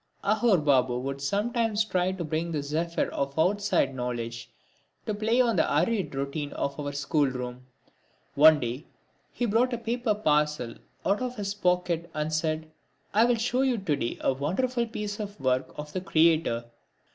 Aghore 0.23 0.57
Babu 0.65 0.97
would 0.97 1.21
sometimes 1.21 1.85
try 1.85 2.11
to 2.11 2.23
bring 2.23 2.51
the 2.51 2.63
zephyr 2.63 3.05
of 3.09 3.37
outside 3.37 3.93
knowledge 3.93 4.49
to 5.05 5.13
play 5.13 5.39
on 5.39 5.57
the 5.57 5.71
arid 5.71 6.15
routine 6.15 6.51
of 6.53 6.79
our 6.79 6.91
schoolroom. 6.91 7.67
One 8.33 8.59
day 8.59 8.87
he 9.31 9.45
brought 9.45 9.73
a 9.73 9.77
paper 9.77 10.15
parcel 10.15 10.73
out 11.05 11.21
of 11.21 11.35
his 11.35 11.53
pocket 11.53 12.09
and 12.15 12.33
said: 12.33 12.71
"I'll 13.13 13.35
show 13.35 13.61
you 13.61 13.77
to 13.77 13.95
day 13.95 14.17
a 14.21 14.33
wonderful 14.33 14.87
piece 14.87 15.19
of 15.19 15.39
work 15.39 15.71
of 15.77 15.93
the 15.93 16.01
Creator." 16.01 16.65